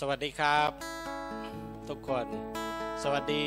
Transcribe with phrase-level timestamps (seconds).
[0.00, 0.70] สวัสดีครับ
[1.88, 2.26] ทุกคน
[3.02, 3.44] สวัสดี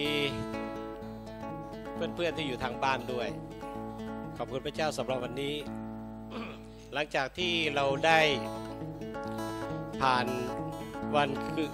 [1.94, 3.28] เพื่อนๆที่อยู่ทางบ้านด้วย
[4.38, 5.56] ขอบคุณพระเจ้าสำหรับวันนี้
[6.94, 8.20] หลังจากที่เราได้
[10.02, 10.26] ผ่าน
[11.16, 11.70] วันคือ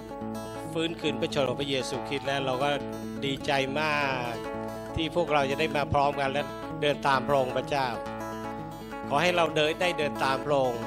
[0.74, 2.70] ฟื้นคืนพระชนขอพระเยซูคริสต์แล้วเราก็
[3.26, 3.52] ดีใจ
[3.82, 3.98] มา
[4.32, 4.34] ก
[4.96, 6.44] ที่พวกเราจะได้มาพร้อมกันและ
[6.82, 7.88] เดินตามพระองค์พระเจ้า
[9.10, 10.84] ขอให้เราเดินได้เดินตามพระองค์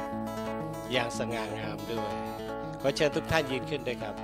[0.93, 1.66] อย่างสง่างาม
[2.81, 4.15] ขอเชิญทุกท่านยืนขึ้นด้วยครับ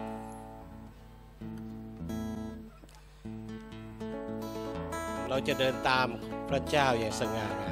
[5.29, 6.07] เราจะเดินตาม
[6.49, 7.65] พระเจ้าอย่างสง่าง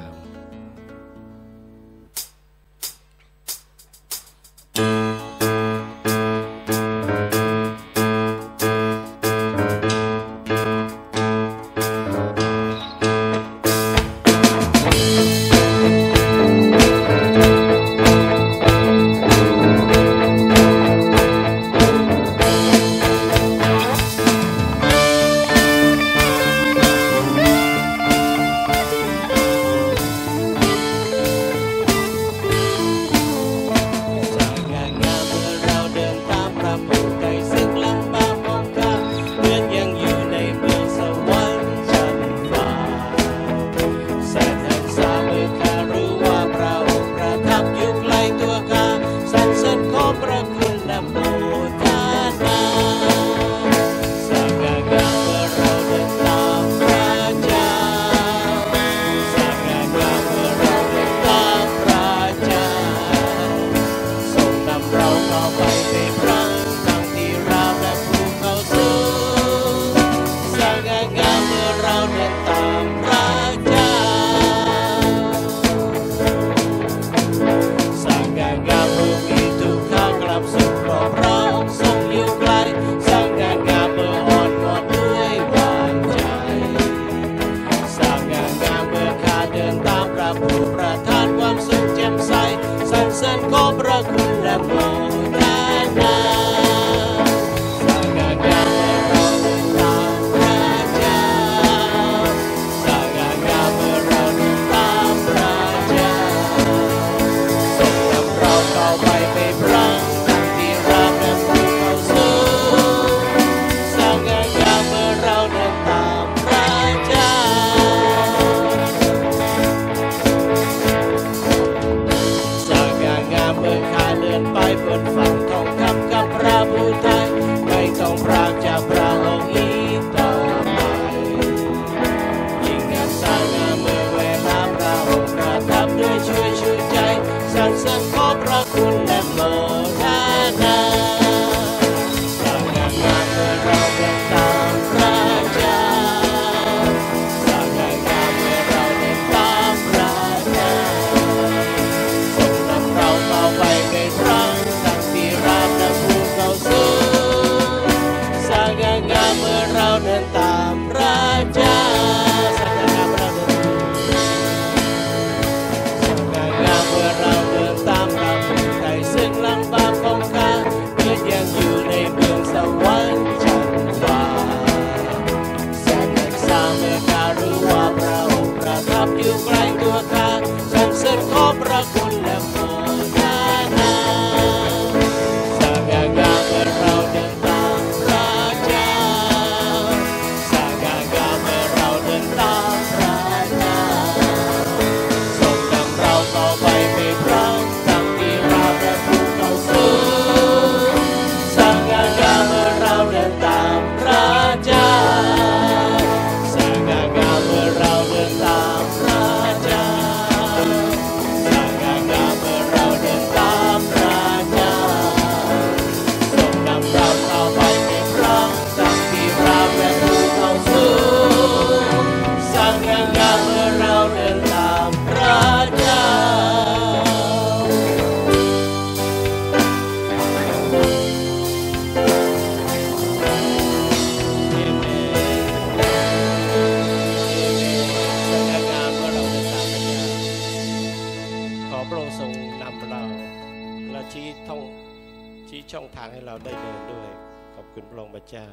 [247.73, 248.49] คุณพระองค์พระเจ้า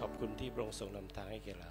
[0.00, 1.70] ขอบคุณที่พระองค์ทรงนำทางให้แก่เรา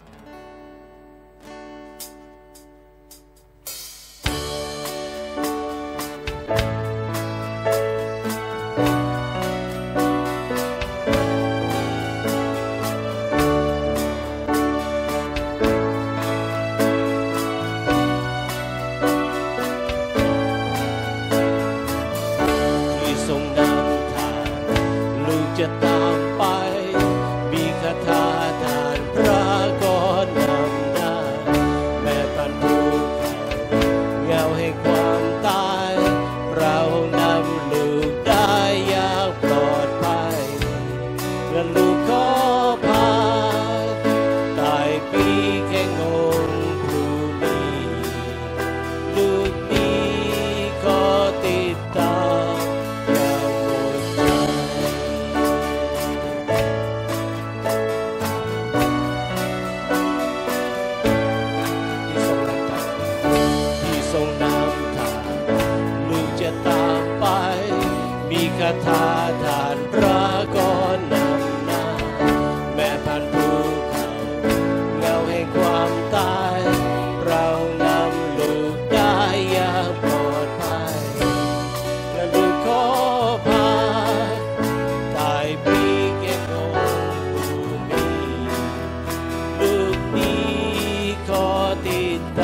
[91.73, 92.42] kapatid.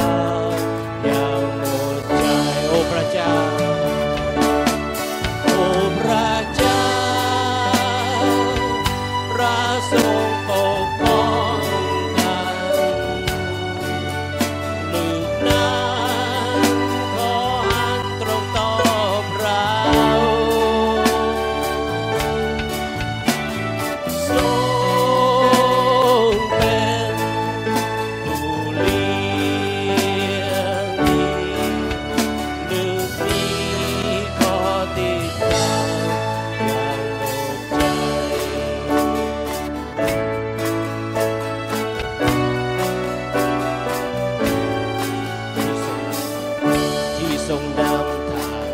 [47.49, 48.67] ทรงนำทาง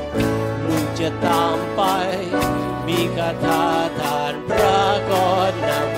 [0.68, 1.82] ลูกจะตามไป
[2.88, 3.64] มีคาถา
[4.00, 5.95] ฐานพระกอนนำ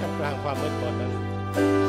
[0.00, 1.83] ท่ามกลางความมืดมนนั้น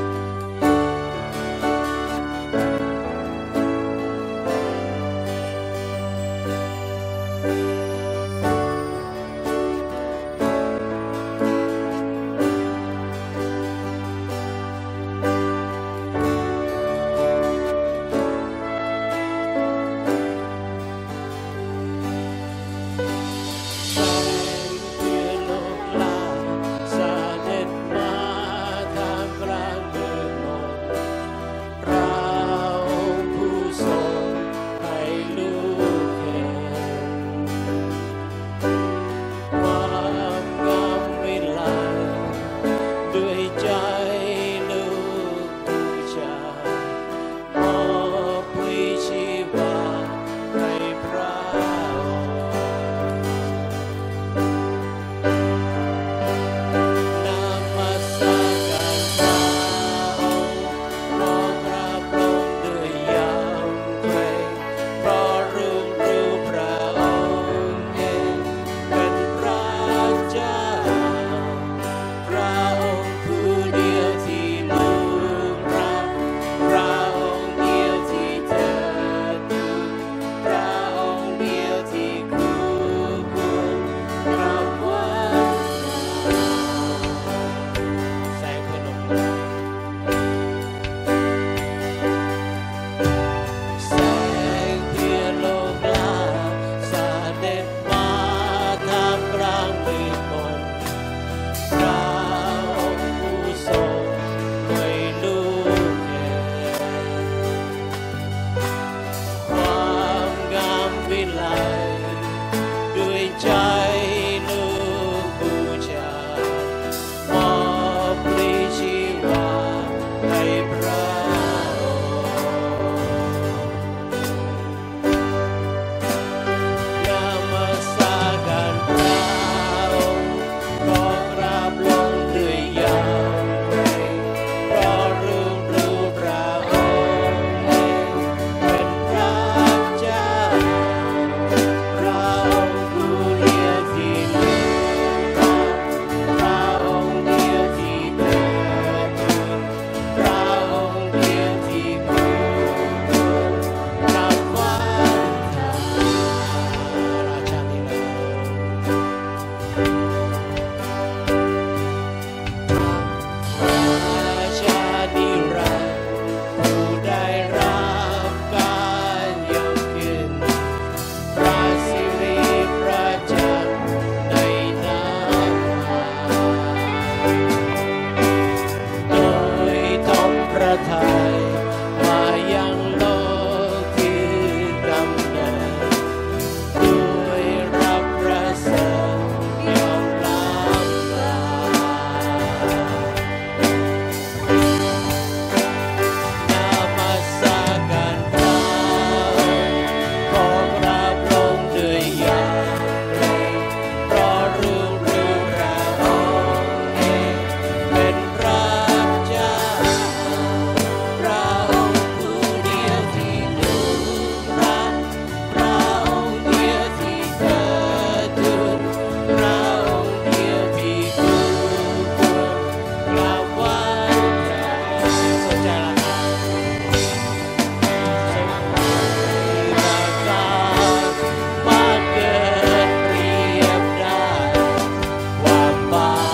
[235.95, 236.24] Bye.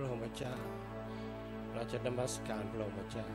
[0.00, 0.54] พระองค์ระเจ้า
[1.74, 3.26] เราจะนมัสการพระองค์ระเจ้า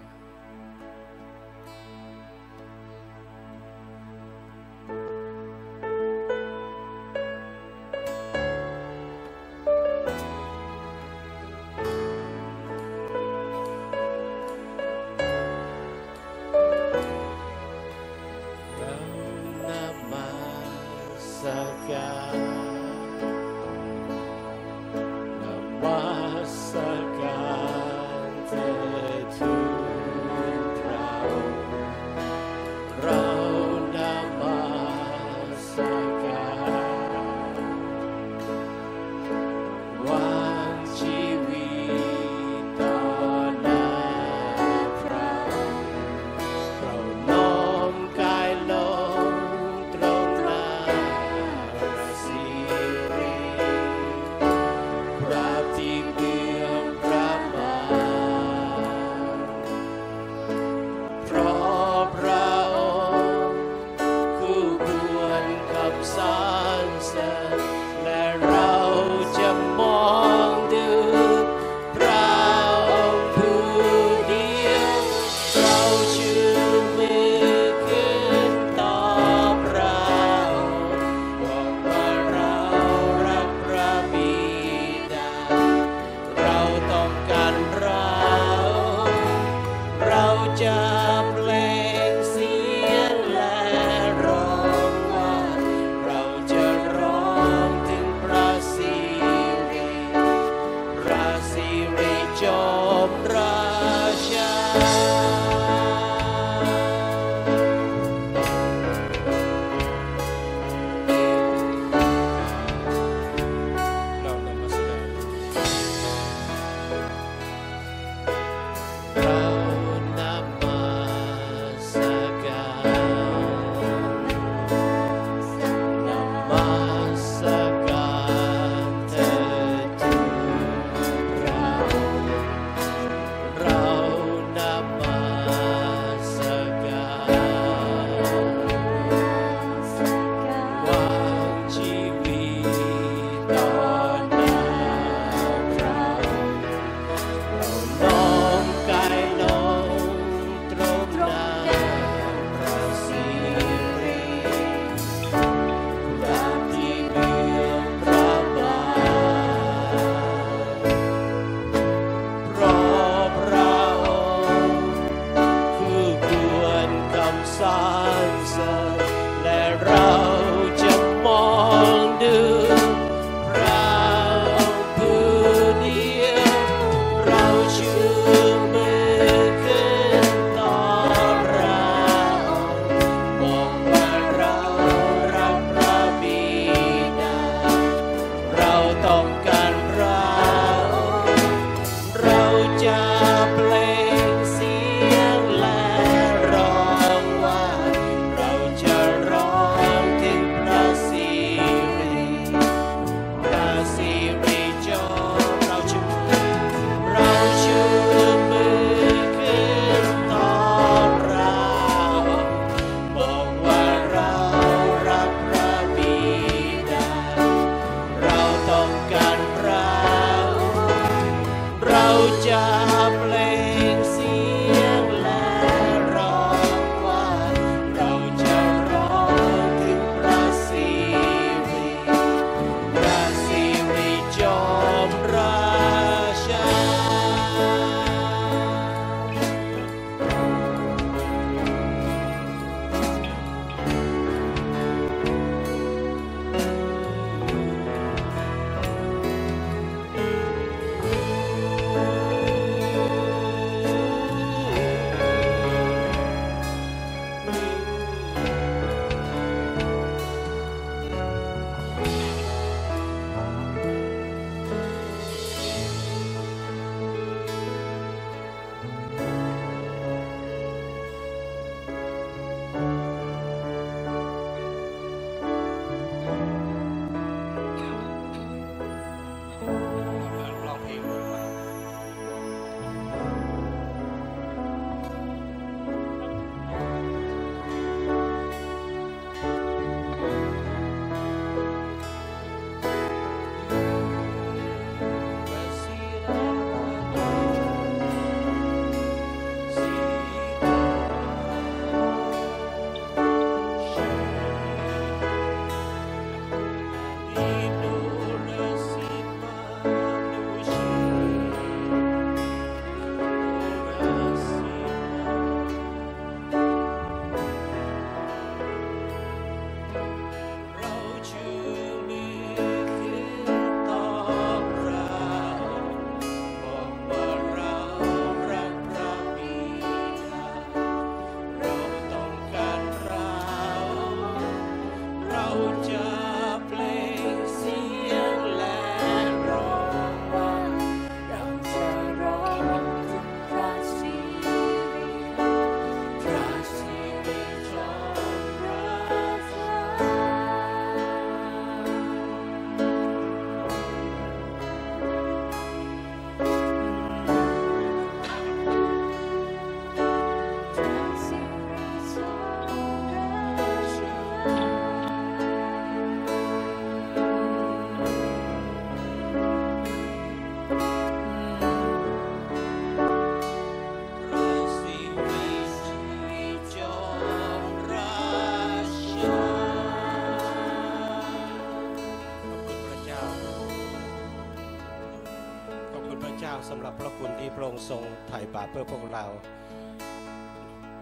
[386.69, 389.25] สำหรับพระคุณที่พระองค์ทรงไถ่บาปเพื่อพวกเรา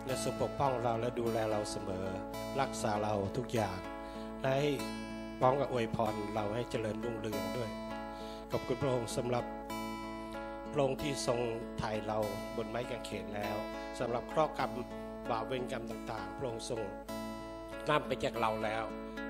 [0.05, 2.05] และทรงปกป้องเราและดูแลเราเสมอ
[2.61, 3.77] รักษาเราทุกอย่าง
[4.41, 4.69] และให้
[5.41, 7.69] ป้องกับอวยพรเราให้เจริญรุ่งเรืองด้วย
[8.51, 9.45] ขอบคุณพระองค์สำหรับ
[10.71, 11.39] พระองค์ที่ทรง
[11.79, 12.17] ไถ่เรา
[12.55, 13.55] บนไม้กางเขนแล้ว
[13.99, 14.71] สำหรับเคราะห์กรรม
[15.29, 16.81] บาปเวรกรรมต่างๆ พระองค์ทรง
[17.89, 18.83] นำไปจากเราแล้ว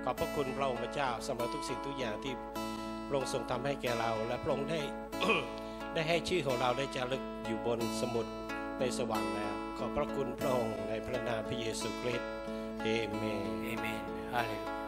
[0.03, 2.33] ขอบพระคุณพระองค์พระเจ้าสำหรับทุกสิ่งทุกอย่างที่
[3.07, 4.79] พระองค์ทรงทำให้แก่เรา และพระองค์ได้
[5.93, 8.25] ได้ให้ชื่อของเราได้จารึกอยู่บนสมุด
[8.79, 12.29] ในสวรรค์แล้ว ขอบพระคุณพระองค์ในพระนามพระเยซูคริสต์
[12.84, 14.03] เอเมนเอเมน
[14.34, 14.73] ฮาเล